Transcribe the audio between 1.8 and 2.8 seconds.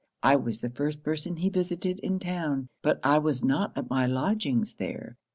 in town;